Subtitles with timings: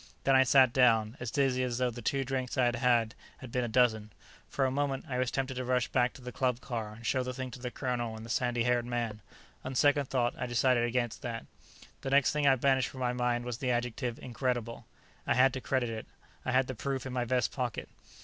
[0.23, 3.51] Then I sat down, as dizzy as though the two drinks I had had, had
[3.51, 4.11] been a dozen.
[4.49, 7.21] For a moment, I was tempted to rush back to the club car and show
[7.21, 9.21] the thing to the colonel and the sandy haired man.
[9.63, 11.45] On second thought, I decided against that.
[12.01, 14.87] The next thing I banished from my mind was the adjective "incredible."
[15.27, 16.07] I had to credit it;
[16.45, 17.87] I had the proof in my vest pocket.